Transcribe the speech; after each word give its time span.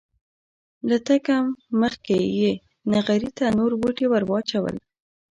له 0.89 0.97
تګه 1.07 1.35
مخکې 1.81 2.17
یې 2.39 2.51
نغري 2.91 3.29
ته 3.37 3.45
نور 3.57 3.71
بوټي 3.81 4.05
ور 4.09 4.23
واچول. 4.29 4.75